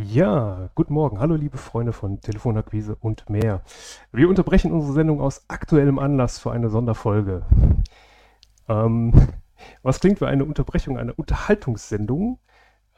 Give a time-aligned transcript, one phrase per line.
[0.00, 1.18] Ja, guten Morgen.
[1.18, 3.62] Hallo, liebe Freunde von Telefonakquise und mehr.
[4.12, 7.44] Wir unterbrechen unsere Sendung aus aktuellem Anlass für eine Sonderfolge.
[8.68, 9.12] Ähm,
[9.82, 12.38] was klingt wie eine Unterbrechung einer Unterhaltungssendung,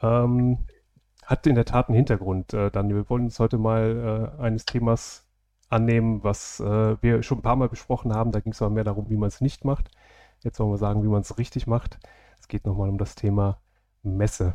[0.01, 0.59] ähm,
[1.25, 2.53] hat in der Tat einen Hintergrund.
[2.53, 5.27] Äh, Daniel, wir wollen uns heute mal äh, eines Themas
[5.69, 8.31] annehmen, was äh, wir schon ein paar Mal besprochen haben.
[8.31, 9.89] Da ging es aber mehr darum, wie man es nicht macht.
[10.43, 11.99] Jetzt wollen wir sagen, wie man es richtig macht.
[12.39, 13.61] Es geht nochmal um das Thema
[14.01, 14.53] Messe.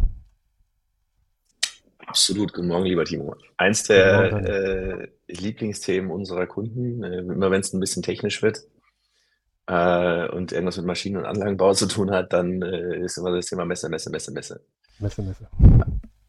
[2.06, 2.52] Absolut.
[2.52, 3.36] Guten Morgen, lieber Timo.
[3.56, 8.66] Eins der äh, Lieblingsthemen unserer Kunden, äh, immer wenn es ein bisschen technisch wird
[9.66, 13.46] äh, und irgendwas mit Maschinen- und Anlagenbau zu tun hat, dann äh, ist immer das
[13.46, 14.64] Thema Messe, Messe, Messe, Messe.
[14.98, 15.48] Messe, Messe.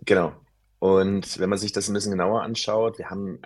[0.06, 0.34] Genau.
[0.80, 3.40] Und wenn man sich das ein bisschen genauer anschaut, wir haben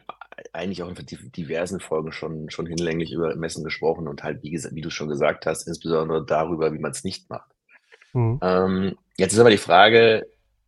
[0.54, 0.96] eigentlich auch in
[1.32, 5.46] diversen Folgen schon, schon hinlänglich über Messen gesprochen und halt, wie, wie du schon gesagt
[5.46, 7.52] hast, insbesondere darüber, wie man es nicht macht.
[8.14, 8.40] Mhm.
[8.42, 10.26] Ähm, jetzt ist aber die Frage,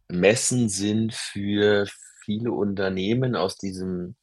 [0.10, 1.88] Messen sind für
[2.24, 4.16] viele Unternehmen aus diesem,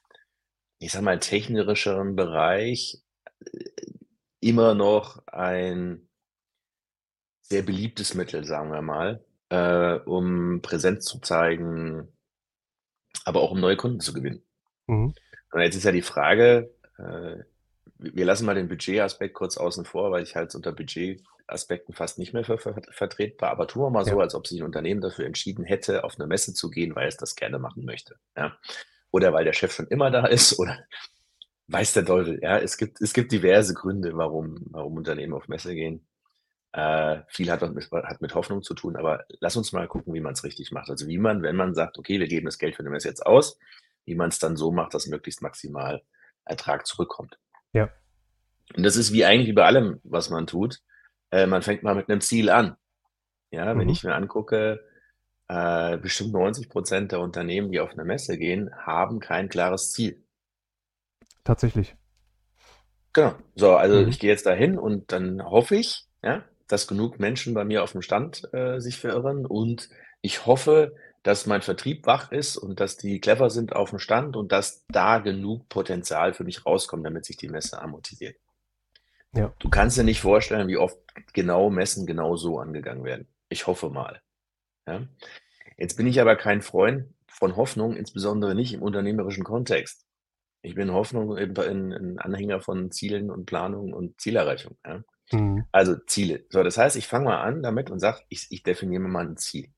[0.79, 3.03] ich sag mal, technischeren Bereich
[3.53, 3.71] äh,
[4.41, 6.09] immer noch ein
[7.43, 12.09] sehr beliebtes Mittel, sagen wir mal, äh, um Präsenz zu zeigen,
[13.25, 14.43] aber auch um neue Kunden zu gewinnen.
[14.87, 15.15] Mhm.
[15.53, 17.43] Und jetzt ist ja die Frage, äh,
[17.99, 22.19] wir lassen mal den Budgetaspekt kurz außen vor, weil ich halt unter Budget Aspekten fast
[22.19, 23.51] nicht mehr ver ver vertretbar.
[23.51, 24.13] Aber tun wir mal ja.
[24.13, 27.09] so, als ob sich ein Unternehmen dafür entschieden hätte, auf eine Messe zu gehen, weil
[27.09, 28.17] es das gerne machen möchte.
[28.37, 28.57] Ja?
[29.11, 30.79] Oder weil der Chef schon immer da ist oder
[31.69, 32.41] weiß der Teufel.
[32.43, 32.59] Ja?
[32.59, 36.07] Es, gibt, es gibt diverse Gründe, warum, warum Unternehmen auf Messe gehen.
[36.73, 40.21] Äh, viel hat mit, hat mit Hoffnung zu tun, aber lass uns mal gucken, wie
[40.21, 40.89] man es richtig macht.
[40.89, 43.27] Also wie man, wenn man sagt, okay, wir geben das Geld für eine Messe jetzt
[43.27, 43.59] aus,
[44.05, 46.03] wie man es dann so macht, dass möglichst maximal
[46.45, 47.39] Ertrag zurückkommt.
[47.73, 47.91] Ja.
[48.77, 50.81] Und das ist wie eigentlich bei allem, was man tut.
[51.31, 52.77] Äh, man fängt mal mit einem Ziel an.
[53.51, 53.93] Ja, wenn mhm.
[53.93, 54.85] ich mir angucke,
[55.49, 60.25] äh, bestimmt 90 Prozent der Unternehmen, die auf eine Messe gehen, haben kein klares Ziel.
[61.43, 61.97] Tatsächlich.
[63.13, 63.35] Genau.
[63.57, 64.09] So, also mhm.
[64.09, 67.93] ich gehe jetzt dahin und dann hoffe ich, ja, dass genug Menschen bei mir auf
[67.93, 69.89] dem Stand äh, sich verirren und
[70.23, 74.37] ich hoffe, dass mein Vertrieb wach ist und dass die clever sind auf dem Stand
[74.37, 78.37] und dass da genug Potenzial für mich rauskommt, damit sich die Messe amortisiert.
[79.35, 79.53] Ja.
[79.59, 80.99] Du kannst dir nicht vorstellen, wie oft
[81.33, 83.29] genau Messen genau so angegangen werden.
[83.49, 84.21] Ich hoffe mal.
[84.87, 85.03] Ja?
[85.77, 90.07] Jetzt bin ich aber kein Freund von Hoffnung, insbesondere nicht im unternehmerischen Kontext.
[90.63, 94.77] Ich bin Hoffnung ein, ein Anhänger von Zielen und Planung und Zielerreichung.
[94.85, 95.03] Ja?
[95.33, 95.65] Mhm.
[95.71, 96.45] Also Ziele.
[96.51, 99.37] So, das heißt, ich fange mal an damit und sage, ich, ich definiere mal ein
[99.37, 99.71] Ziel.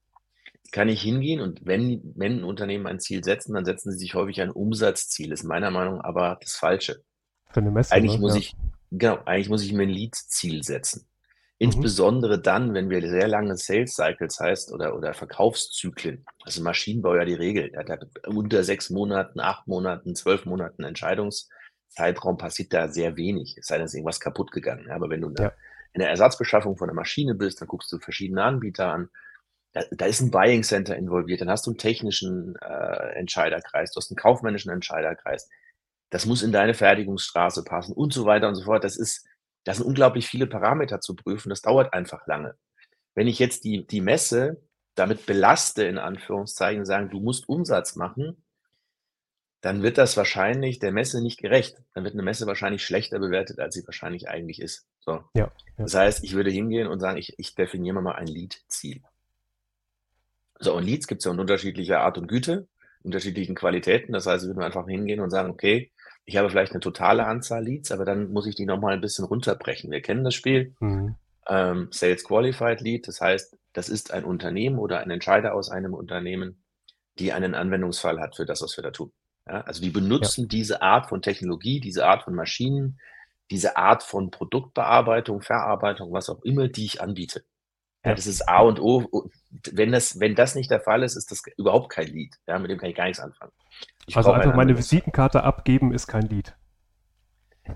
[0.73, 4.15] Kann ich hingehen und wenn, wenn ein Unternehmen ein Ziel setzen, dann setzen sie sich
[4.15, 5.31] häufig ein Umsatzziel.
[5.31, 7.05] Ist meiner Meinung nach aber das Falsche.
[7.51, 8.21] Für eine Messe, Eigentlich ne?
[8.21, 8.41] muss ja.
[8.41, 8.57] ich,
[8.93, 11.01] Genau, eigentlich muss ich mir ein Lead-Ziel setzen.
[11.01, 11.67] Mhm.
[11.67, 12.43] Insbesondere mhm.
[12.43, 16.27] dann, wenn wir sehr lange Sales Cycles heißt oder, oder Verkaufszyklen.
[16.45, 17.71] Also Maschinenbau ja die Regel.
[17.73, 23.57] Er hat unter sechs Monaten, acht Monaten, zwölf Monaten Entscheidungszeitraum passiert da sehr wenig.
[23.59, 24.91] Es sei denn, es ist irgendwas kaputt gegangen.
[24.91, 25.55] Aber wenn du der,
[25.95, 29.09] in der Ersatzbeschaffung von einer Maschine bist, dann guckst du verschiedene Anbieter an.
[29.73, 33.99] Da, da ist ein Buying Center involviert, dann hast du einen technischen äh, Entscheiderkreis, du
[33.99, 35.49] hast einen kaufmännischen Entscheiderkreis
[36.13, 38.85] das muss in deine Fertigungsstraße passen und so weiter und so fort.
[38.85, 39.27] Das ist,
[39.65, 41.49] das sind unglaublich viele Parameter zu prüfen.
[41.49, 42.55] Das dauert einfach lange.
[43.15, 44.61] Wenn ich jetzt die, die Messe
[44.95, 48.45] damit belaste, in Anführungszeichen, sagen, du musst Umsatz machen,
[49.63, 51.81] dann wird das wahrscheinlich der Messe nicht gerecht.
[51.95, 54.87] Dann wird eine Messe wahrscheinlich schlechter bewertet, als sie wahrscheinlich eigentlich ist.
[55.01, 55.25] So.
[55.35, 55.51] Ja, ja.
[55.79, 59.03] Das heißt, ich würde hingehen und sagen, ich, ich definiere mal ein Lead-Ziel.
[60.63, 62.69] So, und Leads gibt es ja in unterschiedlicher Art und Güte,
[63.03, 64.13] unterschiedlichen Qualitäten.
[64.13, 65.91] Das heißt, ich würde einfach hingehen und sagen, okay,
[66.25, 69.25] ich habe vielleicht eine totale Anzahl Leads, aber dann muss ich die nochmal ein bisschen
[69.25, 69.91] runterbrechen.
[69.91, 70.75] Wir kennen das Spiel.
[70.81, 71.17] Mhm.
[71.49, 75.95] Ähm, Sales Qualified Lead, das heißt, das ist ein Unternehmen oder ein Entscheider aus einem
[75.95, 76.63] Unternehmen,
[77.19, 79.13] die einen Anwendungsfall hat für das, was wir da tun.
[79.49, 80.49] Ja, also die benutzen ja.
[80.49, 83.01] diese Art von Technologie, diese Art von Maschinen,
[83.51, 87.45] diese Art von Produktbearbeitung, Verarbeitung, was auch immer, die ich anbiete.
[88.05, 89.31] Ja, das ist A und O.
[89.71, 92.35] Wenn das, wenn das nicht der Fall ist, ist das überhaupt kein Lead.
[92.49, 93.53] Ja, mit dem kann ich gar nichts anfangen.
[94.07, 96.57] Ich also einfach meine Visitenkarte abgeben ist kein Lied.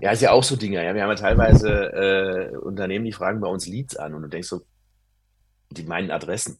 [0.00, 0.84] Ja, ist ja auch so Dinge.
[0.84, 4.28] Ja, wir haben ja teilweise äh, Unternehmen, die fragen bei uns Leads an und du
[4.28, 4.62] denkst so,
[5.70, 6.58] die meinen Adressen.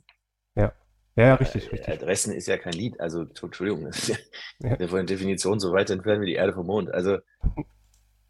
[0.54, 0.72] Ja.
[1.16, 1.88] Ja, ja richtig, äh, richtig.
[1.88, 3.00] Adressen ist ja kein Lied.
[3.00, 4.20] Also, Entschuldigung, das ist
[4.60, 4.86] ja, ja.
[4.86, 6.90] von der Definition so weit entfernt wie die Erde vom Mond.
[6.90, 7.18] Also,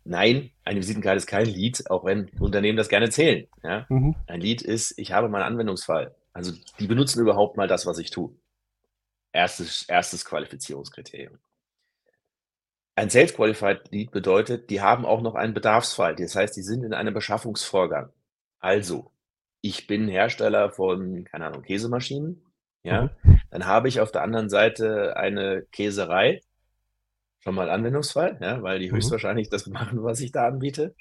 [0.06, 3.46] nein, eine Visitenkarte ist kein Lied, auch wenn Unternehmen das gerne zählen.
[3.62, 3.86] Ja?
[3.88, 4.14] Mhm.
[4.26, 6.14] Ein Lied ist, ich habe meinen Anwendungsfall.
[6.32, 8.34] Also, die benutzen überhaupt mal das, was ich tue.
[9.32, 11.38] Erstes, erstes Qualifizierungskriterium.
[12.94, 16.16] Ein Sales Qualified Lead bedeutet, die haben auch noch einen Bedarfsfall.
[16.16, 18.10] Das heißt, die sind in einem Beschaffungsvorgang.
[18.58, 19.10] Also,
[19.60, 22.42] ich bin Hersteller von, keine Ahnung, Käsemaschinen.
[22.82, 23.40] Ja, mhm.
[23.50, 26.40] dann habe ich auf der anderen Seite eine Käserei,
[27.46, 28.96] schon mal anwendungsfrei, ja, weil die mhm.
[28.96, 30.96] höchstwahrscheinlich das machen, was ich da anbiete.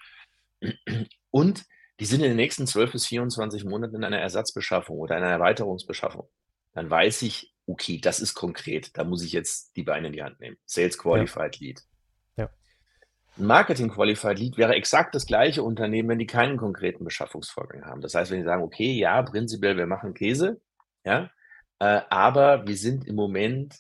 [1.32, 1.66] Und
[2.00, 6.30] die sind in den nächsten 12 bis 24 Monaten in einer Ersatzbeschaffung oder einer Erweiterungsbeschaffung.
[6.74, 10.22] Dann weiß ich, okay, das ist konkret, da muss ich jetzt die Beine in die
[10.22, 10.58] Hand nehmen.
[10.66, 11.66] Sales Qualified ja.
[11.66, 11.82] Lead.
[12.38, 12.50] Ja.
[13.40, 18.02] Ein Marketing Qualified Lead wäre exakt das gleiche Unternehmen, wenn die keinen konkreten Beschaffungsvorgang haben.
[18.02, 20.62] Das heißt, wenn die sagen, okay, ja, prinzipiell, wir machen Käse,
[21.04, 21.32] ja,
[21.80, 23.80] äh, aber wir sind im Moment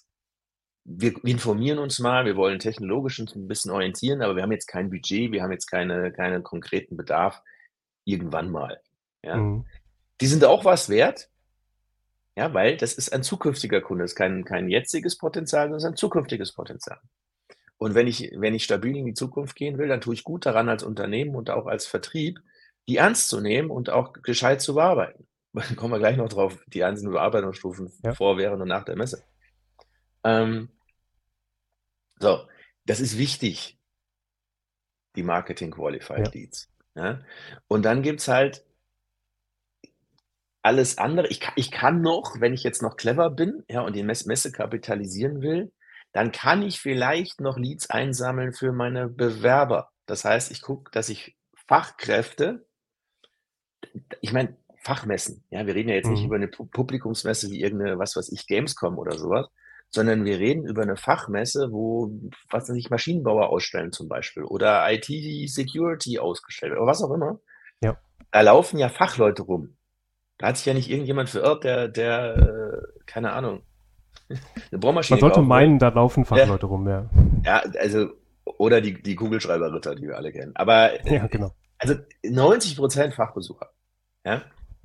[0.85, 4.67] wir informieren uns mal, wir wollen technologisch uns ein bisschen orientieren, aber wir haben jetzt
[4.67, 7.41] kein Budget, wir haben jetzt keine, keinen konkreten Bedarf
[8.03, 8.79] irgendwann mal.
[9.23, 9.37] Ja.
[9.37, 9.65] Mhm.
[10.21, 11.29] Die sind auch was wert,
[12.37, 15.97] ja, weil das ist ein zukünftiger Kunde, das ist kein, kein jetziges Potenzial, sondern ein
[15.97, 16.99] zukünftiges Potenzial.
[17.77, 20.45] Und wenn ich, wenn ich stabil in die Zukunft gehen will, dann tue ich gut
[20.45, 22.39] daran, als Unternehmen und auch als Vertrieb,
[22.87, 25.27] die ernst zu nehmen und auch gescheit zu bearbeiten.
[25.51, 28.13] Dann kommen wir gleich noch drauf, die einzelnen Bearbeitungsstufen ja.
[28.13, 29.23] vor, während und nach der Messe.
[30.23, 30.69] Ähm,
[32.19, 32.47] so,
[32.85, 33.79] das ist wichtig,
[35.15, 36.31] die Marketing Qualified ja.
[36.33, 36.69] Leads.
[36.95, 37.21] Ja?
[37.67, 38.65] Und dann gibt es halt
[40.61, 41.27] alles andere.
[41.27, 44.51] Ich, ich kann noch, wenn ich jetzt noch clever bin ja, und die Mess Messe
[44.51, 45.71] kapitalisieren will,
[46.11, 49.91] dann kann ich vielleicht noch Leads einsammeln für meine Bewerber.
[50.05, 51.35] Das heißt, ich gucke, dass ich
[51.67, 52.65] Fachkräfte,
[54.21, 56.13] ich meine, Fachmessen, ja, wir reden ja jetzt mhm.
[56.13, 59.47] nicht über eine Publikumsmesse wie irgendeine, was weiß ich, Gamescom oder sowas,
[59.95, 62.11] sondern wir reden über eine Fachmesse, wo,
[62.49, 67.39] was weiß ich, Maschinenbauer ausstellen zum Beispiel oder IT-Security ausgestellt oder was auch immer.
[67.81, 67.97] Ja.
[68.31, 69.77] Da laufen ja Fachleute rum.
[70.37, 73.63] Da hat sich ja nicht irgendjemand verirrt, der, der, äh, keine Ahnung,
[74.29, 75.15] eine Bohrmaschine.
[75.15, 76.69] Man sollte kaufen, meinen, da laufen Fachleute ja.
[76.69, 77.09] rum, ja.
[77.45, 78.09] Ja, also,
[78.43, 80.51] oder die, die Kugelschreiberritter, die wir alle kennen.
[80.55, 81.51] Aber, ja, genau.
[81.79, 83.71] also 90 Prozent Fachbesucher.
[84.25, 84.41] Ja.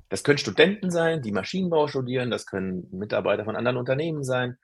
[0.07, 4.57] Das können Studenten sein, die Maschinenbau studieren, das können Mitarbeiter von anderen Unternehmen sein.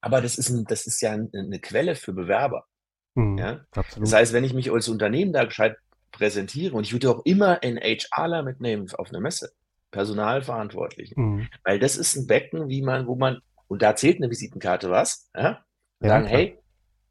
[0.00, 2.66] Aber das ist, ein, das ist ja eine Quelle für Bewerber.
[3.14, 3.60] Mhm, ja?
[3.72, 5.76] Das heißt, wenn ich mich als Unternehmen da gescheit
[6.12, 9.52] präsentiere, und ich würde auch immer einen HRler mitnehmen auf eine Messe,
[9.90, 11.48] Personalverantwortlichen, mhm.
[11.64, 15.30] weil das ist ein Becken, wie man, wo man, und da zählt eine Visitenkarte was,
[15.34, 15.64] ja?
[16.00, 16.38] ja sagen, klar.
[16.38, 16.58] hey,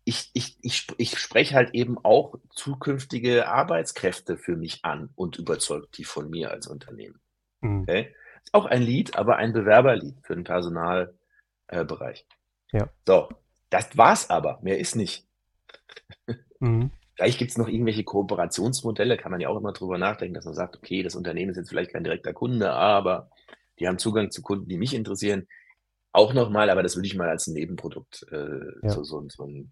[0.05, 5.97] ich, ich, ich, ich spreche halt eben auch zukünftige Arbeitskräfte für mich an und überzeugt
[5.97, 7.19] die von mir als Unternehmen.
[7.61, 7.81] Mhm.
[7.81, 8.15] Okay?
[8.43, 12.27] Ist auch ein Lied, aber ein Bewerberlied für den Personalbereich.
[12.71, 12.89] Ja.
[13.05, 13.29] So,
[13.69, 14.59] das war's aber.
[14.61, 15.27] Mehr ist nicht.
[16.59, 16.91] Mhm.
[17.15, 20.53] Vielleicht gibt es noch irgendwelche Kooperationsmodelle, kann man ja auch immer drüber nachdenken, dass man
[20.53, 23.29] sagt, okay, das Unternehmen ist jetzt vielleicht kein direkter Kunde, aber
[23.79, 25.47] die haben Zugang zu Kunden, die mich interessieren.
[26.11, 28.89] Auch nochmal, aber das würde ich mal als Nebenprodukt, äh, ja.
[28.89, 29.71] so, so, so ein,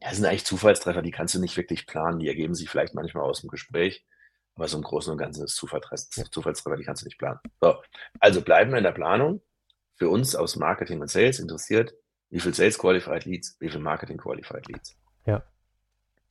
[0.00, 2.94] ja, das sind eigentlich Zufallstreffer, die kannst du nicht wirklich planen, die ergeben sich vielleicht
[2.94, 4.04] manchmal aus dem Gespräch,
[4.54, 6.24] aber so im Großen und Ganzen ist Zufallstreffer, ja.
[6.30, 7.40] Zufallstreffer, die kannst du nicht planen.
[7.60, 7.76] So,
[8.20, 9.42] also bleiben wir in der Planung.
[9.96, 11.94] Für uns aus Marketing und Sales interessiert,
[12.30, 14.96] wie viel Sales Qualified Leads, wie viel Marketing Qualified Leads.
[15.24, 15.42] Ja.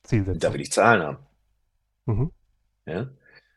[0.02, 0.40] Zielsetzung.
[0.40, 1.18] Da will ich Zahlen haben.
[2.06, 2.32] Mhm.
[2.86, 3.10] Ja.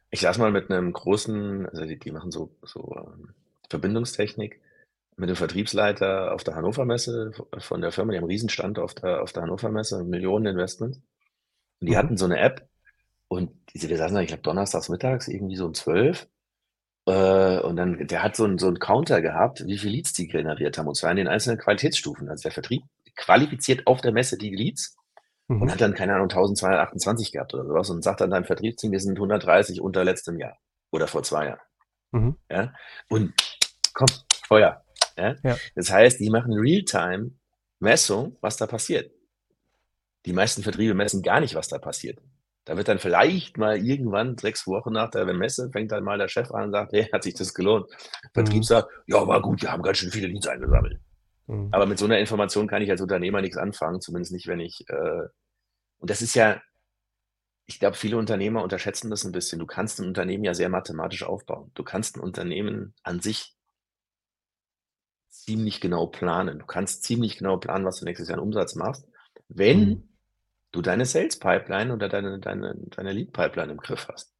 [0.09, 3.33] Ich saß mal mit einem großen, also die, die machen so, so ähm,
[3.69, 4.61] Verbindungstechnik,
[5.17, 8.93] mit dem Vertriebsleiter auf der Hannover Messe von der Firma, die haben einen Riesenstand auf
[8.93, 11.01] der, auf der Hannover Messe, Millionen Investment.
[11.79, 11.97] Und die mhm.
[11.97, 12.69] hatten so eine App
[13.27, 16.27] und diese, wir saßen da, ich glaube, donnerstags mittags, irgendwie so um zwölf.
[17.07, 20.27] Äh, und dann, der hat so einen, so einen Counter gehabt, wie viele Leads die
[20.27, 22.29] generiert haben, und zwar in den einzelnen Qualitätsstufen.
[22.29, 22.83] Also der Vertrieb
[23.15, 24.97] qualifiziert auf der Messe die Leads
[25.47, 25.61] mhm.
[25.61, 28.99] und hat dann, keine Ahnung, 1228 gehabt oder sowas und sagt dann deinem Vertriebsteam, wir
[28.99, 30.57] sind 130 unter letztem Jahr
[30.91, 31.61] oder vor zwei Jahren.
[32.11, 32.35] Mhm.
[32.51, 32.73] Ja?
[33.09, 33.33] Und
[33.93, 34.07] komm,
[34.45, 34.83] Feuer.
[35.17, 35.35] Ja?
[35.43, 35.57] ja?
[35.75, 39.11] Das heißt, die machen Realtime-Messung, was da passiert.
[40.25, 42.19] Die meisten Vertriebe messen gar nicht, was da passiert.
[42.67, 46.27] Da wird dann vielleicht mal irgendwann sechs Wochen nach der Messe, fängt dann mal der
[46.27, 47.89] Chef an und sagt, hey, hat sich das gelohnt?
[48.33, 48.63] Vertrieb mhm.
[48.63, 50.99] sagt, ja, war gut, wir haben ganz schön viele Leads eingesammelt.
[51.45, 51.69] Mhm.
[51.71, 54.83] Aber mit so einer Information kann ich als Unternehmer nichts anfangen, zumindest nicht, wenn ich,
[54.89, 55.27] äh,
[55.99, 56.61] und das ist ja,
[57.67, 59.59] ich glaube, viele Unternehmer unterschätzen das ein bisschen.
[59.59, 61.71] Du kannst ein Unternehmen ja sehr mathematisch aufbauen.
[61.73, 63.55] Du kannst ein Unternehmen an sich
[65.29, 66.59] ziemlich genau planen.
[66.59, 69.07] Du kannst ziemlich genau planen, was du nächstes Jahr an Umsatz machst,
[69.47, 70.16] wenn mhm
[70.77, 74.33] du deine Sales Pipeline oder deine, deine, deine Lead Pipeline im Griff hast.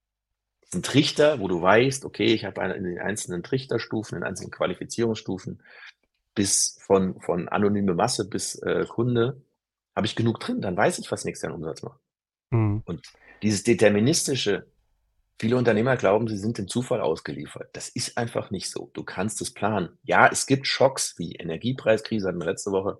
[0.61, 4.21] Das ist ein Trichter, wo du weißt, okay, ich habe in den einzelnen Trichterstufen, in
[4.21, 5.63] den einzelnen Qualifizierungsstufen
[6.35, 9.41] bis von, von anonyme Masse bis äh, Kunde,
[9.95, 11.99] habe ich genug drin, dann weiß ich, was nächstes Jahr Umsatz macht.
[12.51, 12.83] Mhm.
[12.85, 13.01] Und
[13.41, 14.67] dieses deterministische,
[15.39, 17.69] viele Unternehmer glauben, sie sind dem Zufall ausgeliefert.
[17.73, 18.91] Das ist einfach nicht so.
[18.93, 19.97] Du kannst es planen.
[20.03, 22.99] Ja, es gibt Schocks wie Energiepreiskrise hatten wir letzte Woche,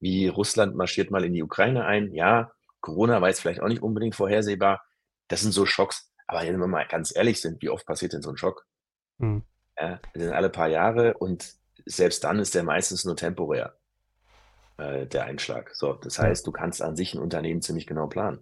[0.00, 2.12] wie Russland marschiert mal in die Ukraine ein.
[2.12, 2.52] Ja,
[2.84, 4.84] Corona war jetzt vielleicht auch nicht unbedingt vorhersehbar.
[5.28, 6.12] Das sind so Schocks.
[6.26, 8.66] Aber wenn wir mal ganz ehrlich sind, wie oft passiert denn so ein Schock?
[9.16, 9.42] Mhm.
[9.78, 11.54] Ja, sind alle paar Jahre und
[11.86, 13.74] selbst dann ist der meistens nur temporär,
[14.76, 15.74] äh, der Einschlag.
[15.74, 18.38] So, das heißt, du kannst an sich ein Unternehmen ziemlich genau planen.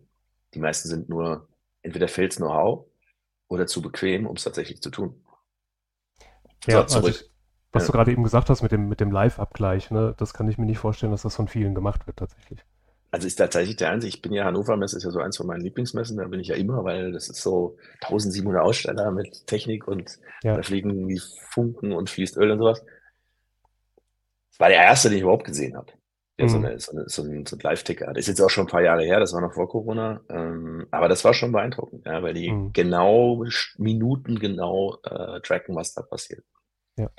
[0.55, 1.49] Die meisten sind nur
[1.83, 2.85] entweder fehlt's Know-how
[3.47, 5.25] oder zu bequem, um es tatsächlich zu tun.
[6.67, 7.15] Ja, so, zurück.
[7.15, 7.25] Also
[7.73, 7.87] was ja.
[7.87, 10.67] du gerade eben gesagt hast mit dem, mit dem Live-Abgleich, ne, das kann ich mir
[10.67, 12.65] nicht vorstellen, dass das von vielen gemacht wird tatsächlich.
[13.13, 15.47] Also ist tatsächlich der einzige, ich bin ja Hannover Messe, ist ja so eins von
[15.47, 19.87] meinen Lieblingsmessen, da bin ich ja immer, weil das ist so 1700 Aussteller mit Technik
[19.87, 20.57] und ja.
[20.57, 22.83] da fliegen wie Funken und fließt Öl und sowas.
[24.51, 25.93] Das war der erste, den ich überhaupt gesehen habe.
[26.39, 26.49] Mhm.
[26.49, 28.07] so, eine, so, eine, so, ein, so ein Live-Ticker.
[28.15, 30.23] Das ist jetzt auch schon ein paar Jahre her, das war noch vor Corona.
[30.31, 32.73] Ähm, aber das war schon beeindruckend, ja, weil die mhm.
[32.73, 33.45] genau,
[33.77, 36.45] Minuten genau äh, tracken, was da passiert.
[36.97, 37.11] Ja.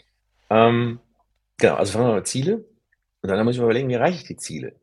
[0.49, 0.99] Ähm,
[1.57, 2.65] genau, also fangen wir mal Ziele.
[3.21, 4.75] Und dann muss ich mal überlegen, wie erreiche ich die Ziele?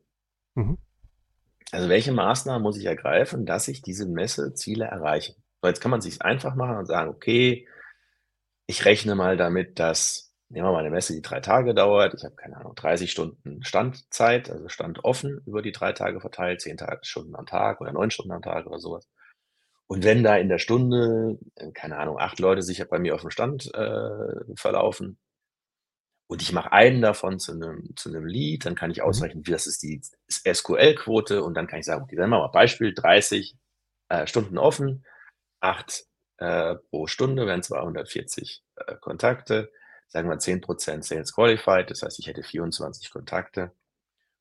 [0.55, 0.77] Mhm.
[1.71, 5.35] Also welche Maßnahmen muss ich ergreifen, dass ich diese Messeziele erreiche?
[5.61, 7.67] So, jetzt kann man sich einfach machen und sagen, okay,
[8.67, 12.13] ich rechne mal damit, dass, nehmen wir mal eine Messe, die drei Tage dauert.
[12.13, 16.61] Ich habe keine Ahnung, 30 Stunden Standzeit, also Stand offen über die drei Tage verteilt,
[16.61, 19.07] zehn Stunden am Tag oder neun Stunden am Tag oder sowas.
[19.87, 21.37] Und wenn da in der Stunde,
[21.73, 25.17] keine Ahnung, acht Leute sich bei mir auf dem Stand äh, verlaufen,
[26.31, 29.03] und ich mache einen davon zu einem, zu einem Lead, dann kann ich mhm.
[29.03, 32.47] ausrechnen, wie das ist die SQL-Quote und dann kann ich sagen, okay, dann machen wir
[32.47, 33.57] mal Beispiel, 30
[34.07, 35.05] äh, Stunden offen,
[35.59, 36.05] 8
[36.37, 39.73] äh, pro Stunde wären 240 äh, Kontakte,
[40.07, 43.73] sagen wir 10% Sales Qualified, das heißt, ich hätte 24 Kontakte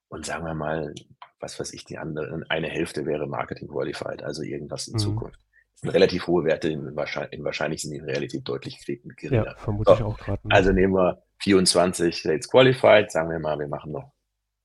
[0.07, 0.95] und sagen wir mal,
[1.41, 4.99] was weiß ich, die andere, eine Hälfte wäre Marketing Qualified, also irgendwas in mhm.
[4.99, 5.41] Zukunft.
[5.85, 9.47] Relativ hohe Werte, in, wahrscheinlich, wahrscheinlich sind die in Realität deutlich geringer.
[9.47, 10.47] Ja, vermute so, ich auch gerade.
[10.47, 10.55] Ne?
[10.55, 14.13] Also nehmen wir 24 Sales Qualified, sagen wir mal, wir machen noch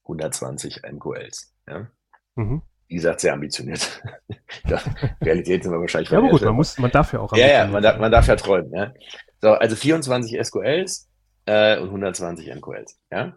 [0.03, 1.53] 120 MQLs.
[1.67, 1.87] Ja?
[2.35, 2.61] Mhm.
[2.87, 4.01] Wie gesagt, sehr ambitioniert.
[4.67, 4.79] ja,
[5.21, 6.09] Realität sind wir wahrscheinlich.
[6.09, 7.35] Ja, aber gut, man, muss, man darf ja auch.
[7.35, 8.73] Ja, ja, man darf, man darf ja träumen.
[8.73, 8.93] Ja?
[9.41, 11.09] So, also 24 SQLs
[11.45, 12.99] äh, und 120 MQLs.
[13.11, 13.35] Ja?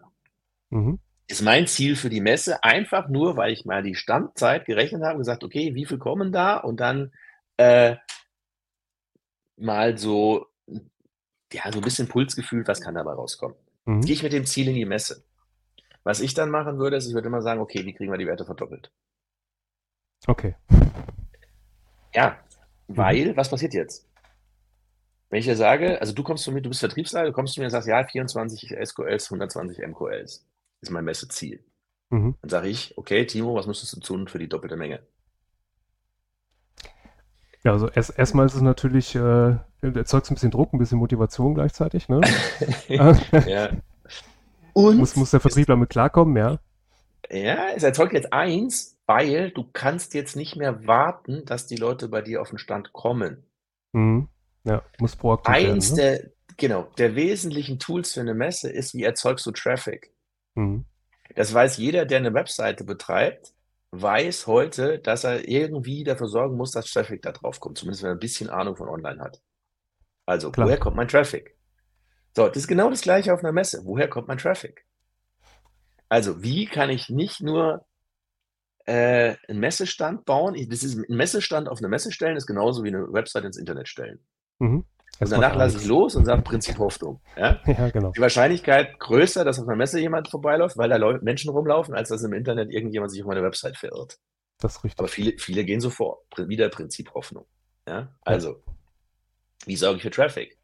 [0.69, 0.99] Mhm.
[1.27, 5.13] Ist mein Ziel für die Messe einfach nur, weil ich mal die Standzeit gerechnet habe
[5.13, 6.57] und gesagt, okay, wie viel kommen da?
[6.57, 7.11] Und dann
[7.59, 7.97] äh,
[9.57, 10.47] mal so
[11.53, 13.57] ja, so ein bisschen Pulsgefühl, was kann dabei rauskommen.
[13.85, 14.01] Mhm.
[14.01, 15.23] Gehe ich mit dem Ziel in die Messe.
[16.03, 18.27] Was ich dann machen würde, ist, ich würde immer sagen, okay, wie kriegen wir die
[18.27, 18.91] Werte verdoppelt?
[20.27, 20.55] Okay.
[22.13, 22.37] Ja,
[22.87, 22.97] mhm.
[22.97, 24.07] weil, was passiert jetzt?
[25.29, 27.59] Wenn ich dir sage, also du kommst zu mir, du bist Vertriebsleiter, du kommst zu
[27.59, 30.47] mir und sagst, ja, 24 SQLs, 120 MQLs
[30.81, 31.63] ist mein Messeziel.
[32.09, 32.35] Mhm.
[32.41, 35.01] Dann sage ich, okay, Timo, was müsstest du tun für die doppelte Menge?
[37.63, 41.55] Ja, also erst, erstmal ist es natürlich, äh, erzeugt ein bisschen Druck, ein bisschen Motivation
[41.55, 42.21] gleichzeitig, ne?
[42.87, 43.69] ja.
[44.73, 46.59] Und muss, muss der Vertrieb damit klarkommen, ja?
[47.29, 52.07] Ja, es erzeugt jetzt eins, weil du kannst jetzt nicht mehr warten, dass die Leute
[52.07, 53.43] bei dir auf den Stand kommen.
[53.91, 54.29] Mhm.
[54.63, 56.19] Ja, muss proaktiv Eins werden, ne?
[56.19, 60.13] der, genau, der wesentlichen Tools für eine Messe ist, wie erzeugst du Traffic?
[60.55, 60.85] Mhm.
[61.35, 63.53] Das weiß jeder, der eine Webseite betreibt
[63.91, 68.11] weiß heute, dass er irgendwie dafür sorgen muss, dass Traffic da drauf kommt, zumindest wenn
[68.11, 69.41] er ein bisschen Ahnung von online hat.
[70.25, 70.67] Also, Klar.
[70.67, 71.57] woher kommt mein Traffic?
[72.35, 73.81] So, das ist genau das gleiche auf einer Messe.
[73.83, 74.85] Woher kommt mein Traffic?
[76.07, 77.85] Also, wie kann ich nicht nur
[78.85, 80.55] äh, einen Messestand bauen?
[80.69, 83.87] Das ist ein Messestand auf eine Messe stellen, ist genauso wie eine Website ins Internet
[83.87, 84.25] stellen.
[84.59, 84.85] Mhm.
[85.19, 87.21] Und danach lasse ich los und sage Prinzip Hoffnung.
[87.35, 87.59] Ja?
[87.65, 88.11] ja, genau.
[88.11, 92.23] Die Wahrscheinlichkeit größer, dass auf einer Messe jemand vorbeiläuft, weil da Menschen rumlaufen, als dass
[92.23, 94.17] im Internet irgendjemand sich auf meine Website verirrt.
[94.59, 94.99] Das ist richtig.
[94.99, 96.23] Aber viele, viele gehen so vor.
[96.37, 97.45] Wieder Prinzip Hoffnung.
[97.87, 98.15] Ja?
[98.21, 98.73] Also, ja.
[99.65, 100.57] wie sorge ich für Traffic?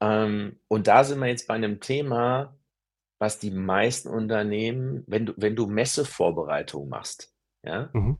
[0.00, 2.56] Ähm, und da sind wir jetzt bei einem Thema,
[3.18, 7.32] was die meisten Unternehmen, wenn du, wenn du Messevorbereitung machst,
[7.64, 8.18] ja, mhm.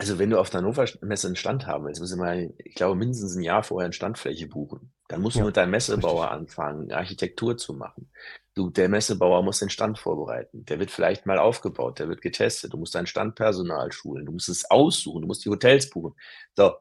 [0.00, 2.76] Also wenn du auf der Hannover Messe einen Stand haben willst, musst du mal, ich
[2.76, 4.92] glaube, mindestens ein Jahr vorher eine Standfläche buchen.
[5.08, 6.38] Dann musst du ja, mit deinem Messebauer richtig.
[6.38, 8.08] anfangen, Architektur zu machen.
[8.54, 10.64] Du, der Messebauer muss den Stand vorbereiten.
[10.66, 12.72] Der wird vielleicht mal aufgebaut, der wird getestet.
[12.72, 16.14] Du musst dein Standpersonal schulen, du musst es aussuchen, du musst die Hotels buchen.
[16.54, 16.74] So,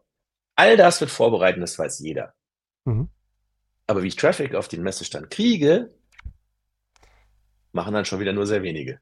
[0.55, 2.35] all das wird vorbereiten, das weiß jeder.
[2.85, 3.09] Mhm.
[3.87, 5.89] Aber wie ich Traffic auf den Messestand kriege,
[7.71, 8.99] machen dann schon wieder nur sehr wenige.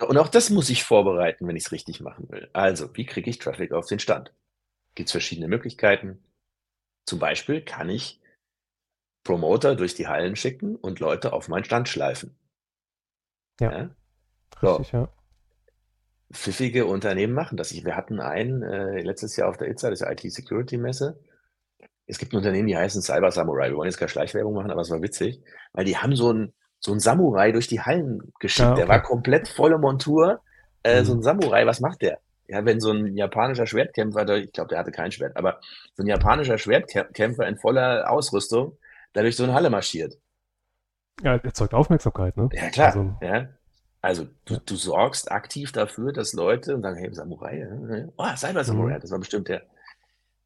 [0.00, 2.50] Und auch das muss ich vorbereiten, wenn ich es richtig machen will.
[2.52, 4.32] Also, wie kriege ich Traffic auf den Stand?
[4.94, 6.22] Gibt es verschiedene Möglichkeiten.
[7.06, 8.20] Zum Beispiel kann ich
[9.24, 12.36] Promoter durch die Hallen schicken und Leute auf meinen Stand schleifen.
[13.60, 13.72] Ja.
[13.72, 13.90] ja?
[14.62, 14.96] Richtig, so.
[14.96, 15.08] ja.
[16.32, 17.72] Pfiffige Unternehmen machen das.
[17.72, 21.18] Wir hatten einen äh, letztes Jahr auf der ITSA, das ist IT-Security-Messe.
[22.06, 23.70] Es gibt ein Unternehmen, die heißen Cyber Samurai.
[23.70, 26.52] Wir wollen jetzt keine Schleichwerbung machen, aber es war witzig, weil die haben so ein
[26.80, 28.60] so ein Samurai durch die Hallen geschickt.
[28.60, 28.80] Ja, okay.
[28.80, 30.40] Der war komplett volle Montur.
[30.82, 31.04] Äh, mhm.
[31.04, 32.20] So ein Samurai, was macht der?
[32.48, 35.60] ja, wenn so ein japanischer Schwertkämpfer, ich glaube, der hatte kein Schwert, aber
[35.94, 38.78] so ein japanischer Schwertkämpfer in voller Ausrüstung
[39.12, 40.18] da durch so eine Halle marschiert.
[41.22, 42.48] Ja, erzeugt Aufmerksamkeit, ne?
[42.52, 42.88] Ja, klar.
[42.88, 43.48] Also, ja.
[44.02, 49.00] Also du, du sorgst aktiv dafür, dass Leute sagen, hey, Samurai, oh, Cyber Samurai, mhm.
[49.00, 49.62] das war bestimmt der.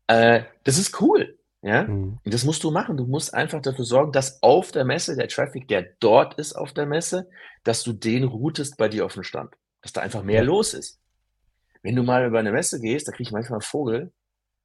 [0.06, 1.36] Äh, das ist cool.
[1.62, 2.18] Ja, mhm.
[2.24, 2.96] und das musst du machen.
[2.96, 6.72] Du musst einfach dafür sorgen, dass auf der Messe der Traffic, der dort ist auf
[6.72, 7.28] der Messe,
[7.64, 9.54] dass du den routest bei dir auf dem Stand.
[9.82, 10.46] Dass da einfach mehr ja.
[10.46, 11.00] los ist.
[11.82, 14.12] Wenn du mal über eine Messe gehst, da kriege ich manchmal einen Vogel,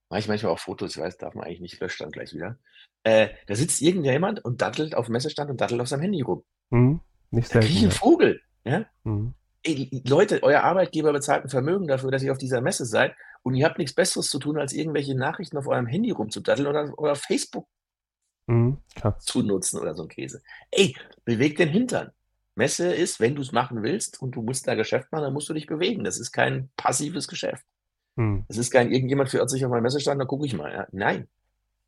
[0.10, 2.58] mache ich manchmal auch Fotos, ich weiß, darf man eigentlich nicht, löscht dann gleich wieder.
[3.04, 6.44] Äh, da sitzt irgendjemand und dattelt auf dem Messestand und dattelt auf seinem Handy rum.
[6.70, 7.02] Mhm.
[7.32, 8.42] Nicht da kriege ich einen Vogel.
[8.64, 8.86] Ja?
[9.04, 9.34] Mhm.
[9.64, 13.54] Ey, Leute, euer Arbeitgeber bezahlt ein Vermögen dafür, dass ihr auf dieser Messe seid und
[13.54, 17.16] ihr habt nichts Besseres zu tun, als irgendwelche Nachrichten auf eurem Handy rumzudatteln oder, oder
[17.16, 17.68] Facebook
[18.48, 18.80] mhm,
[19.20, 20.42] zu nutzen oder so ein Käse.
[20.72, 22.12] Ey, beweg den Hintern.
[22.56, 25.48] Messe ist, wenn du es machen willst und du musst da Geschäft machen, dann musst
[25.48, 26.04] du dich bewegen.
[26.04, 27.64] Das ist kein passives Geschäft.
[28.16, 28.46] Mhm.
[28.48, 30.74] Das ist kein, irgendjemand verirrt sich auf meinem Messestand, da gucke ich mal.
[30.74, 31.28] Ja, nein,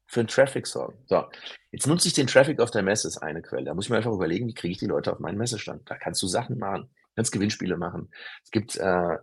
[0.05, 0.99] für den Traffic sorgen.
[1.07, 1.25] So,
[1.71, 3.65] jetzt nutze ich den Traffic auf der Messe, ist eine Quelle.
[3.65, 5.89] Da muss ich mir einfach überlegen, wie kriege ich die Leute auf meinen Messestand.
[5.89, 8.11] Da kannst du Sachen machen, kannst Gewinnspiele machen.
[8.43, 9.17] Es gibt äh,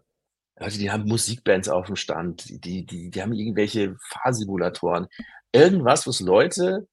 [0.56, 5.08] Leute, die haben Musikbands auf dem Stand, die, die, die haben irgendwelche Fahrsimulatoren.
[5.52, 6.86] Irgendwas, was Leute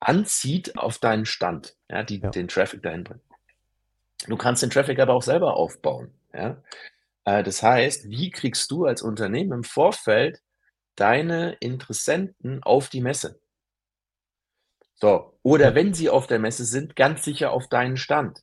[0.00, 2.30] anzieht auf deinen Stand, ja, die ja.
[2.30, 3.22] den Traffic dahin bringen.
[4.26, 6.12] Du kannst den Traffic aber auch selber aufbauen.
[6.32, 6.62] Ja?
[7.24, 10.42] Äh, das heißt, wie kriegst du als Unternehmen im Vorfeld
[10.96, 13.40] deine Interessenten auf die Messe.
[14.94, 18.42] So, oder wenn sie auf der Messe sind, ganz sicher auf deinen Stand.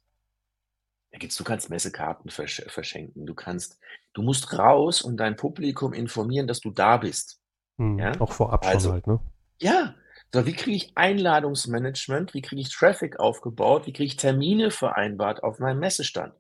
[1.20, 3.26] Gibt's, du kannst Messekarten versch verschenken.
[3.26, 3.80] Du kannst,
[4.14, 7.40] du musst raus und dein Publikum informieren, dass du da bist.
[7.78, 8.12] Hm, ja?
[8.20, 9.20] Auch vorab also, schon halt, ne?
[9.62, 9.96] Ja.
[10.34, 12.34] So, wie kriege ich Einladungsmanagement?
[12.34, 13.88] Wie kriege ich Traffic aufgebaut?
[13.88, 16.34] Wie kriege ich Termine vereinbart auf meinem Messestand?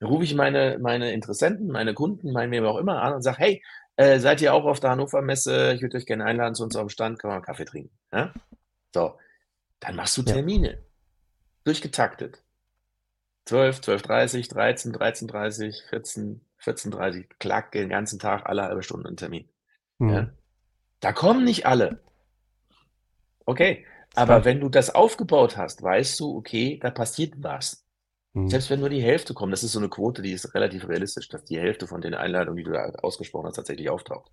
[0.00, 3.38] Dann rufe ich meine, meine Interessenten, meine Kunden, mein wem auch immer an und sage,
[3.38, 3.62] hey,
[3.96, 5.72] äh, seid ihr auch auf der Hannover Messe?
[5.74, 7.96] Ich würde euch gerne einladen zu unserem Stand, können wir einen Kaffee trinken.
[8.12, 8.34] Ja?
[8.92, 9.18] So,
[9.80, 10.72] dann machst du Termine.
[10.72, 10.78] Ja.
[11.64, 12.41] Durchgetaktet.
[13.46, 19.48] 12, 12.30 13, 13.30 14, 14.30 klack den ganzen Tag alle halbe Stunde einen Termin.
[19.98, 20.08] Mhm.
[20.10, 20.30] Ja?
[21.00, 22.00] Da kommen nicht alle.
[23.44, 27.84] Okay, aber wenn du das aufgebaut hast, weißt du, okay, da passiert was.
[28.34, 28.48] Mhm.
[28.48, 31.28] Selbst wenn nur die Hälfte kommt, das ist so eine Quote, die ist relativ realistisch,
[31.28, 34.30] dass die Hälfte von den Einladungen, die du da ausgesprochen hast, tatsächlich auftaucht.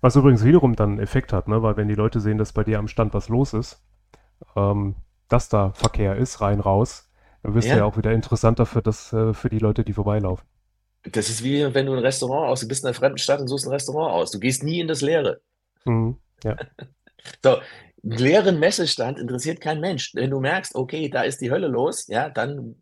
[0.00, 1.62] Was übrigens wiederum dann einen Effekt hat, ne?
[1.62, 3.84] weil wenn die Leute sehen, dass bei dir am Stand was los ist,
[4.56, 4.96] ähm,
[5.28, 7.05] dass da Verkehr ist, rein, raus,
[7.46, 7.74] dann wirst ja.
[7.74, 10.46] du ja auch wieder interessanter für, das, äh, für die Leute, die vorbeilaufen.
[11.04, 13.46] Das ist wie wenn du ein Restaurant aus, du bist in einer fremden Stadt und
[13.46, 14.32] suchst ein Restaurant aus.
[14.32, 15.40] Du gehst nie in das Leere.
[15.84, 16.56] Mhm, ja.
[17.44, 17.58] so,
[18.02, 20.12] leeren Messestand interessiert kein Mensch.
[20.14, 22.74] Wenn du merkst, okay, da ist die Hölle los, ja, dann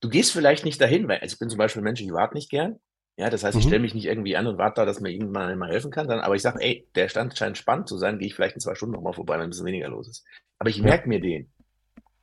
[0.00, 2.34] Du gehst vielleicht nicht dahin, weil also ich bin zum Beispiel ein Mensch, ich warte
[2.34, 2.78] nicht gern.
[3.18, 3.68] Ja, das heißt, ich mhm.
[3.68, 6.06] stelle mich nicht irgendwie an und warte da, dass mir irgendwann mal helfen kann.
[6.06, 8.60] Dann, aber ich sage, ey, der Stand scheint spannend zu sein, gehe ich vielleicht in
[8.60, 10.24] zwei Stunden nochmal vorbei, wenn ein bisschen weniger los ist.
[10.58, 11.50] Aber ich merke mir den.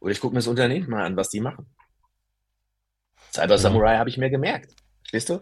[0.03, 1.65] Oder ich gucke mir das Unternehmen mal an, was die machen.
[3.31, 4.75] Cyber Samurai habe ich mir gemerkt.
[4.99, 5.39] Verstehst du?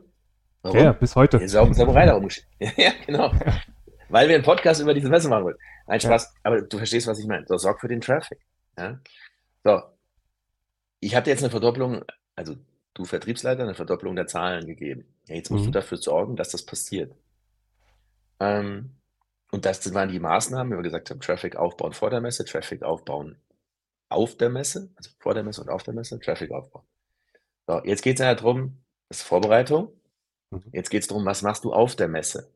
[0.62, 0.78] Warum?
[0.78, 1.38] Ja, bis heute.
[1.38, 2.48] Ist auch ein Samurai da rumgeschickt.
[2.78, 3.34] ja, genau.
[4.10, 5.58] Weil wir einen Podcast über diese Messe machen wollen.
[5.88, 6.24] Nein, Spaß.
[6.24, 6.40] Ja.
[6.44, 7.48] Aber du verstehst, was ich meine.
[7.48, 8.40] So, sorg für den Traffic.
[8.78, 9.00] Ja?
[9.64, 9.82] So.
[11.00, 12.04] Ich hatte jetzt eine Verdopplung
[12.36, 12.56] also
[12.94, 15.06] du Vertriebsleiter, eine Verdopplung der Zahlen gegeben.
[15.28, 15.72] Ja, jetzt musst mhm.
[15.72, 17.16] du dafür sorgen, dass das passiert.
[18.40, 18.92] Ähm,
[19.52, 22.84] und das waren die Maßnahmen, wie wir gesagt haben, Traffic aufbauen vor der Messe, Traffic
[22.84, 23.38] aufbauen
[24.12, 26.86] auf der Messe, also vor der Messe und auf der Messe, Traffic aufbauen.
[27.68, 29.92] So, jetzt geht es ja darum, das ist Vorbereitung.
[30.52, 30.64] Mhm.
[30.72, 32.52] Jetzt geht es darum, was machst du auf der Messe?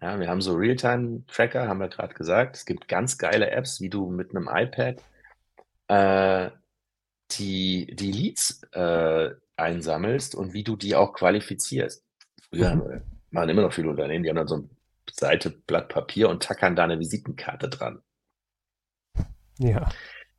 [0.00, 2.56] Ja, wir haben so Realtime-Tracker, haben wir gerade gesagt.
[2.56, 5.02] Es gibt ganz geile Apps, wie du mit einem iPad
[5.88, 6.50] äh,
[7.32, 12.04] die, die Leads äh, einsammelst und wie du die auch qualifizierst.
[12.50, 13.02] Früher mhm.
[13.30, 14.68] machen immer noch viele Unternehmen, die haben dann so eine
[15.10, 18.02] Seite Blatt Papier und tackern da eine Visitenkarte dran.
[19.58, 19.88] Ja.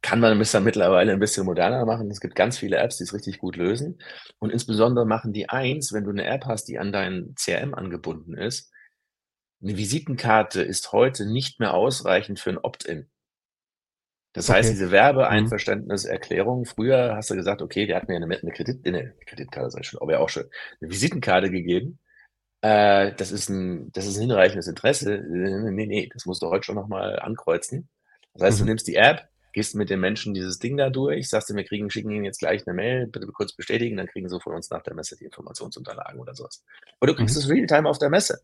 [0.08, 2.10] Kann man dann mittlerweile ein bisschen moderner machen.
[2.10, 4.00] Es gibt ganz viele Apps, die es richtig gut lösen.
[4.40, 8.34] Und insbesondere machen die eins, wenn du eine App hast, die an dein CRM angebunden
[8.34, 8.72] ist.
[9.62, 13.10] Eine Visitenkarte ist heute nicht mehr ausreichend für ein Opt-in.
[14.32, 14.60] Das okay.
[14.60, 19.14] heißt, diese Werbeeinverständniserklärung, früher hast du gesagt, okay, der hat mir eine, eine, Kredit, eine
[19.26, 20.46] Kreditkarte, sag ich schon, aber ja auch schon,
[20.80, 22.00] eine Visitenkarte gegeben.
[22.62, 25.22] Äh, das, ist ein, das ist ein hinreichendes Interesse.
[25.28, 27.90] Nee, nee, das musst du heute schon nochmal ankreuzen.
[28.36, 28.64] Das heißt, mhm.
[28.64, 31.64] du nimmst die App, gehst mit den Menschen dieses Ding da durch, sagst du, wir
[31.64, 34.70] kriegen, schicken ihnen jetzt gleich eine Mail, bitte kurz bestätigen, dann kriegen sie von uns
[34.70, 36.64] nach der Messe die Informationsunterlagen oder sowas.
[37.02, 37.42] Oder du kriegst mhm.
[37.42, 38.42] es Realtime auf der Messe.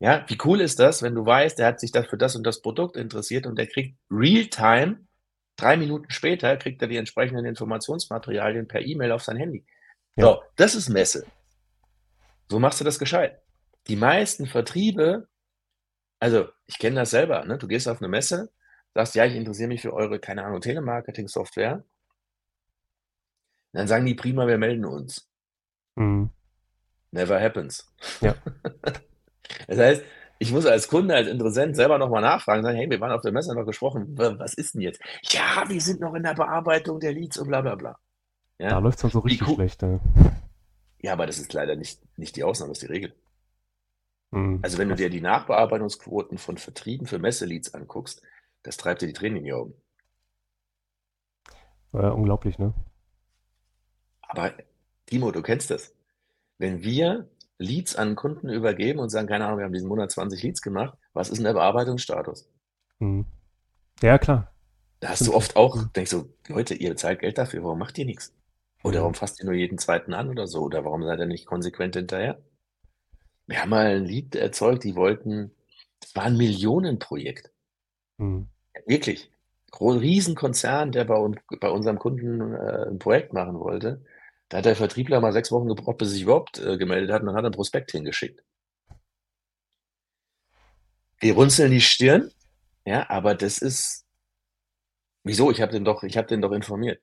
[0.00, 2.62] Ja, wie cool ist das, wenn du weißt, der hat sich dafür das und das
[2.62, 5.06] Produkt interessiert und der kriegt Realtime,
[5.54, 9.64] drei Minuten später kriegt er die entsprechenden Informationsmaterialien per E-Mail auf sein Handy.
[10.16, 10.24] Ja.
[10.24, 11.24] So, das ist Messe.
[12.48, 13.40] So machst du das gescheit.
[13.86, 15.28] Die meisten Vertriebe,
[16.18, 17.56] also ich kenne das selber, ne?
[17.56, 18.50] du gehst auf eine Messe,
[18.94, 21.84] sagst, ja, ich interessiere mich für eure, keine Ahnung, Telemarketing-Software.
[23.72, 25.28] Dann sagen die prima, wir melden uns.
[25.96, 26.30] Mhm.
[27.10, 27.92] Never happens.
[28.20, 28.34] Ja.
[29.66, 30.04] das heißt,
[30.38, 33.32] ich muss als Kunde, als Interessent selber nochmal nachfragen, sagen, hey, wir waren auf der
[33.32, 35.00] Messe noch gesprochen, was ist denn jetzt?
[35.22, 37.98] Ja, wir sind noch in der Bearbeitung der Leads und bla bla bla.
[38.58, 38.70] Ja?
[38.70, 39.82] Da läuft es dann so richtig schlecht.
[39.82, 40.00] Ja.
[41.02, 43.14] ja, aber das ist leider nicht, nicht die Ausnahme, das ist die Regel.
[44.30, 44.60] Mhm.
[44.62, 48.22] Also wenn du dir die Nachbearbeitungsquoten von Vertrieben für Messeleads anguckst,
[48.64, 49.74] das treibt dir die Tränen in die Augen.
[51.92, 52.74] Ja, unglaublich, ne?
[54.22, 54.52] Aber
[55.06, 55.94] Timo, du kennst das.
[56.58, 60.42] Wenn wir Leads an Kunden übergeben und sagen, keine Ahnung, wir haben diesen Monat 20
[60.42, 62.48] Leads gemacht, was ist denn der Bearbeitungsstatus?
[62.98, 63.26] Mhm.
[64.02, 64.52] Ja, klar.
[64.98, 68.06] Da hast du oft auch, denkst du, Leute, ihr bezahlt Geld dafür, warum macht ihr
[68.06, 68.34] nichts?
[68.82, 70.62] Oder warum fasst ihr nur jeden zweiten an oder so?
[70.62, 72.42] Oder warum seid ihr nicht konsequent hinterher?
[73.46, 75.54] Wir haben mal ein Lied erzeugt, die wollten,
[76.00, 77.50] das war ein Millionenprojekt.
[78.18, 78.48] Mhm.
[78.86, 79.30] Wirklich.
[79.80, 81.16] Riesenkonzern, der bei,
[81.60, 84.04] bei unserem Kunden äh, ein Projekt machen wollte.
[84.48, 87.22] Da hat der Vertriebler mal sechs Wochen gebraucht, bis er sich überhaupt äh, gemeldet hat
[87.22, 88.42] und dann hat er ein Prospekt hingeschickt.
[91.20, 92.30] Wir runzeln die Stirn,
[92.84, 94.04] ja, aber das ist.
[95.24, 95.50] Wieso?
[95.50, 97.00] Ich habe den doch, ich habe den doch informiert.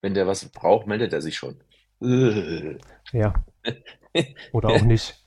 [0.00, 1.60] Wenn der was braucht, meldet er sich schon.
[2.00, 3.44] Ja.
[4.52, 5.22] Oder auch nicht.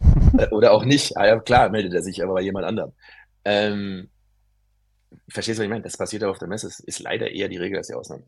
[0.51, 1.17] Oder auch nicht.
[1.17, 2.93] Ah, ja, klar, meldet er sich, aber bei jemand anderem.
[3.43, 4.09] Ähm,
[5.28, 5.84] verstehst du, was ich meine?
[5.84, 6.67] Das passiert auch auf der Messe.
[6.67, 8.24] Das ist leider eher die Regel als die Ausnahme.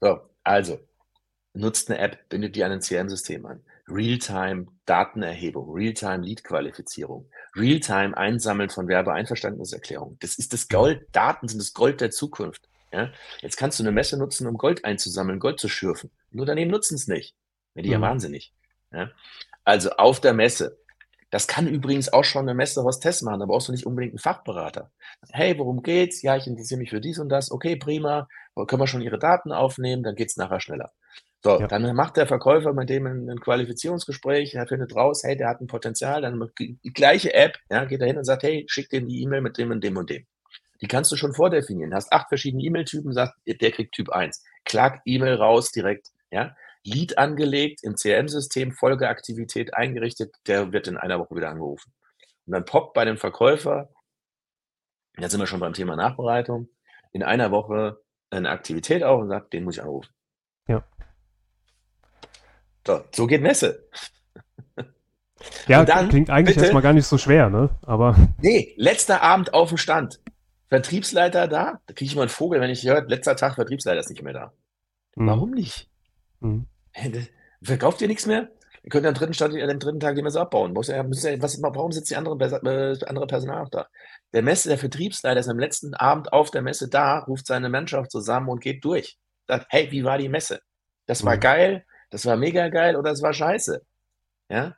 [0.00, 0.78] So, also,
[1.54, 3.62] nutzt eine App, bindet die an ein CRM-System an.
[3.88, 10.18] Realtime Datenerhebung, Realtime Lead-Qualifizierung, Realtime Einsammeln von Werbeeinverständniserklärungen.
[10.20, 11.06] Das ist das Gold.
[11.12, 12.68] Daten sind das Gold der Zukunft.
[12.92, 13.12] Ja?
[13.40, 16.10] Jetzt kannst du eine Messe nutzen, um Gold einzusammeln, Gold zu schürfen.
[16.30, 17.36] Nur daneben nutzen es nicht.
[17.74, 17.94] Wenn die mhm.
[17.94, 18.52] ja wahnsinnig.
[18.92, 19.10] Ja?
[19.64, 20.78] Also auf der Messe.
[21.30, 23.40] Das kann übrigens auch schon eine Messe-Hostess machen.
[23.40, 24.90] Da brauchst du nicht unbedingt einen Fachberater.
[25.32, 26.22] Hey, worum geht's?
[26.22, 27.50] Ja, ich interessiere mich für dies und das.
[27.50, 28.28] Okay, prima.
[28.54, 30.02] Können wir schon Ihre Daten aufnehmen?
[30.02, 30.92] Dann geht's nachher schneller.
[31.46, 31.68] So, ja.
[31.68, 35.60] dann macht der Verkäufer mit dem ein, ein, Qualifizierungsgespräch, er findet raus, hey, der hat
[35.60, 39.06] ein Potenzial, dann die gleiche App, ja, geht er hin und sagt, hey, schick dem
[39.06, 40.26] die E-Mail mit dem und dem und dem.
[40.80, 41.94] Die kannst du schon vordefinieren.
[41.94, 44.42] Hast acht verschiedene E-Mail-Typen, sagt, der kriegt Typ 1.
[44.64, 46.56] Klack, E-Mail raus direkt, ja.
[46.86, 51.92] Lead angelegt, im CRM-System, Folgeaktivität eingerichtet, der wird in einer Woche wieder angerufen.
[52.46, 53.90] Und dann poppt bei dem Verkäufer,
[55.18, 56.68] jetzt sind wir schon beim Thema Nachbereitung,
[57.12, 60.12] in einer Woche eine Aktivität auf und sagt, den muss ich anrufen.
[60.68, 60.84] Ja.
[62.86, 63.88] So, so geht Messe.
[65.66, 67.70] Ja, dann, klingt eigentlich bitte, erstmal gar nicht so schwer, ne?
[67.82, 68.16] Aber.
[68.40, 70.20] Nee, letzter Abend auf dem Stand.
[70.68, 74.10] Vertriebsleiter da, da kriege ich mal einen Vogel, wenn ich höre, letzter Tag Vertriebsleiter ist
[74.10, 74.52] nicht mehr da.
[75.14, 75.26] Mhm.
[75.26, 75.88] Warum nicht?
[76.40, 76.66] Mhm.
[77.62, 78.50] Verkauft ihr nichts mehr?
[78.82, 80.76] Ihr könnt am dritten, Stand, am dritten Tag die Messe abbauen.
[80.76, 83.88] Was, warum sitzt die andere, äh, andere Personal auch da?
[84.32, 88.12] Der Messe, der Vertriebsleiter ist am letzten Abend auf der Messe da, ruft seine Mannschaft
[88.12, 89.18] zusammen und geht durch.
[89.48, 90.60] Sagt, hey, wie war die Messe?
[91.06, 91.40] Das war mhm.
[91.40, 93.82] geil, das war mega geil oder das war scheiße.
[94.48, 94.76] Ja?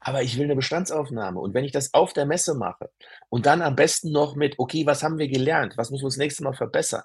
[0.00, 1.38] Aber ich will eine Bestandsaufnahme.
[1.38, 2.90] Und wenn ich das auf der Messe mache
[3.28, 5.76] und dann am besten noch mit, okay, was haben wir gelernt?
[5.76, 7.02] Was müssen wir das nächste Mal verbessern?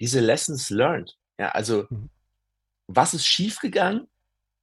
[0.00, 1.16] Diese Lessons learned.
[1.38, 2.10] Ja, also, mhm.
[2.86, 4.08] Was ist schiefgegangen?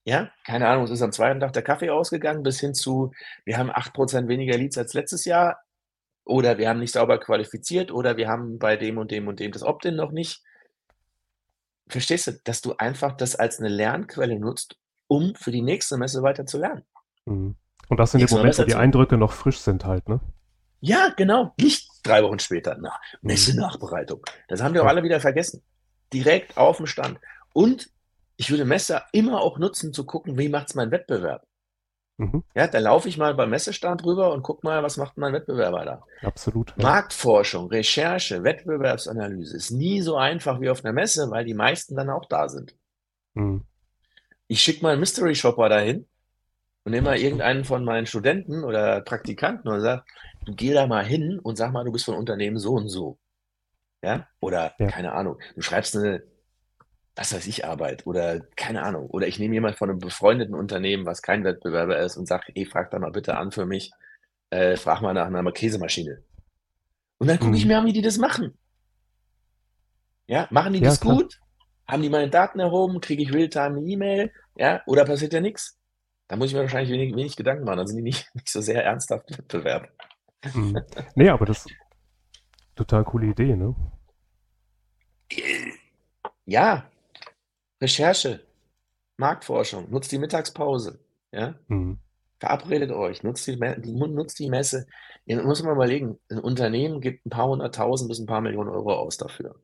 [0.03, 3.11] Ja, keine Ahnung, es ist am zweiten Tag der Kaffee ausgegangen, bis hin zu,
[3.45, 5.59] wir haben 8% weniger Leads als letztes Jahr.
[6.23, 7.91] Oder wir haben nicht sauber qualifiziert.
[7.91, 10.43] Oder wir haben bei dem und dem und dem das Opt-in noch nicht.
[11.87, 16.23] Verstehst du, dass du einfach das als eine Lernquelle nutzt, um für die nächste Messe
[16.23, 16.85] weiter zu lernen?
[17.25, 17.55] Mhm.
[17.89, 20.21] Und das in dem Moment, wo die Eindrücke noch frisch sind halt, ne?
[20.79, 21.53] Ja, genau.
[21.59, 22.77] Nicht drei Wochen später.
[22.79, 24.21] Na, Messe-Nachbereitung.
[24.47, 25.61] Das haben wir auch alle wieder vergessen.
[26.13, 27.19] Direkt auf dem Stand.
[27.53, 27.89] Und
[28.41, 31.45] ich würde Messe immer auch nutzen, zu gucken, wie macht es mein Wettbewerb.
[32.17, 32.43] Mhm.
[32.55, 35.85] Ja, da laufe ich mal beim Messestand rüber und guck mal, was macht mein Wettbewerber
[35.85, 36.03] da.
[36.23, 36.73] Absolut.
[36.75, 36.81] Ja.
[36.81, 42.09] Marktforschung, Recherche, Wettbewerbsanalyse ist nie so einfach wie auf einer Messe, weil die meisten dann
[42.09, 42.75] auch da sind.
[43.35, 43.63] Mhm.
[44.47, 46.07] Ich schicke mal einen Mystery Shopper dahin
[46.83, 50.03] und nehme mal irgendeinen von meinen Studenten oder Praktikanten und sage,
[50.45, 53.19] du geh da mal hin und sag mal, du bist von Unternehmen so und so.
[54.01, 54.27] Ja?
[54.39, 54.87] Oder, ja.
[54.87, 56.23] keine Ahnung, du schreibst eine,
[57.15, 59.09] was weiß ich, Arbeit oder keine Ahnung.
[59.09, 62.65] Oder ich nehme jemanden von einem befreundeten Unternehmen, was kein Wettbewerber ist und sage, ey,
[62.65, 63.91] frag da mal bitte an für mich,
[64.49, 66.23] äh, frag mal nach einer Käsemaschine.
[67.17, 67.67] Und dann gucke ich mhm.
[67.69, 68.57] mir an, wie die das machen.
[70.27, 71.17] Ja, machen die ja, das klar.
[71.17, 71.39] gut?
[71.87, 73.01] Haben die meine Daten erhoben?
[73.01, 74.31] Kriege ich Realtime eine E-Mail?
[74.55, 75.77] Ja, oder passiert ja nichts?
[76.29, 77.77] Da muss ich mir wahrscheinlich wenig, wenig Gedanken machen.
[77.77, 79.89] Dann sind die nicht, nicht so sehr ernsthaft Wettbewerb.
[80.53, 80.81] Mhm.
[81.15, 81.75] Nee, aber das ist
[82.75, 83.75] total coole Idee, ne?
[86.45, 86.89] Ja.
[87.81, 88.45] Recherche,
[89.17, 90.99] Marktforschung, nutzt die Mittagspause.
[91.31, 91.55] Ja?
[91.67, 91.97] Mhm.
[92.39, 94.87] Verabredet euch, nutzt die, nutzt die Messe.
[95.25, 98.93] Ihr muss mal überlegen, ein Unternehmen gibt ein paar hunderttausend bis ein paar Millionen Euro
[98.93, 99.55] aus dafür.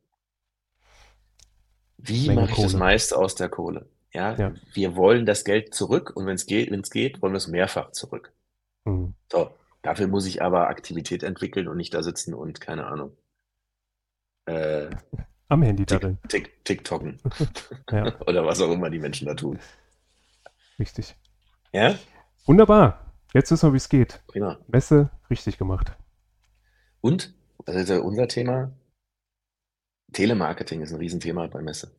[1.97, 3.87] Wie mache ich das meiste aus der Kohle?
[4.13, 7.47] Ja, ja, wir wollen das Geld zurück und wenn es geht, geht, wollen wir es
[7.47, 8.31] mehrfach zurück.
[8.85, 9.15] Mhm.
[9.31, 9.49] So,
[9.81, 13.17] dafür muss ich aber Aktivität entwickeln und nicht da sitzen und keine Ahnung.
[14.45, 14.91] Äh,
[15.49, 16.17] Am Handy darin.
[16.27, 17.19] Tick, TikToken.
[17.91, 18.19] ja.
[18.27, 19.59] Oder was auch immer die Menschen da tun.
[20.77, 21.15] Richtig.
[21.71, 21.97] Ja?
[22.45, 23.13] Wunderbar.
[23.33, 24.21] Jetzt wissen wir, wie es geht.
[24.27, 24.57] Prima.
[24.67, 25.91] Messe richtig gemacht.
[27.01, 27.33] Und,
[27.65, 28.71] das ist ja unser Thema,
[30.13, 31.91] Telemarketing ist ein Riesenthema bei Messe.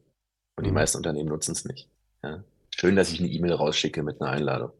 [0.57, 0.77] Und die mhm.
[0.77, 1.89] meisten Unternehmen nutzen es nicht.
[2.23, 2.43] Ja.
[2.75, 4.73] Schön, dass ich eine E-Mail rausschicke mit einer Einladung.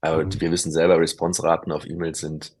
[0.00, 0.40] Aber mhm.
[0.40, 2.56] wir wissen selber, Response-Raten auf E-Mails sind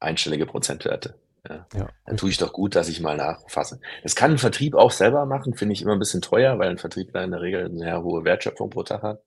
[0.00, 1.18] einstellige Prozentwerte.
[1.48, 1.66] Ja.
[1.74, 1.88] ja.
[2.06, 3.80] Dann tue ich doch gut, dass ich mal nachfasse.
[4.02, 6.78] Das kann ein Vertrieb auch selber machen, finde ich immer ein bisschen teuer, weil ein
[6.78, 9.22] Vertriebler in der Regel eine sehr hohe Wertschöpfung pro Tag hat.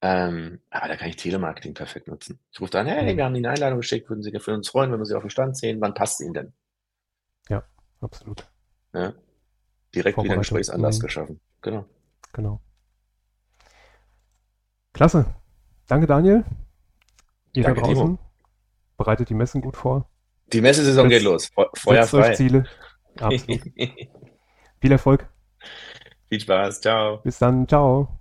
[0.00, 2.38] Ähm, aber da kann ich Telemarketing perfekt nutzen.
[2.50, 3.16] Ich rufe dann, hey, mhm.
[3.16, 5.22] wir haben Ihnen eine Einladung geschickt, würden Sie für uns freuen, wenn wir Sie auf
[5.22, 5.80] dem Stand sehen.
[5.80, 6.52] Wann passt es Ihnen denn?
[7.48, 7.62] Ja,
[8.00, 8.46] absolut.
[8.92, 9.14] Ja.
[9.94, 11.02] Direkt wieder einen Gesprächsanlass mhm.
[11.02, 11.40] geschaffen.
[11.62, 11.86] Genau.
[12.32, 12.60] Genau.
[14.92, 15.34] Klasse.
[15.86, 16.44] Danke, Daniel.
[17.54, 18.18] Ihr Danke, da draußen Timo.
[18.96, 20.08] bereitet die Messen gut vor.
[20.52, 21.50] Die Messesaison geht los.
[21.74, 22.34] Feuer frei.
[22.34, 22.64] Ziele.
[23.20, 23.62] Absolut.
[24.80, 25.28] Viel Erfolg.
[26.28, 26.80] Viel Spaß.
[26.80, 27.18] Ciao.
[27.18, 27.66] Bis dann.
[27.66, 28.20] Ciao.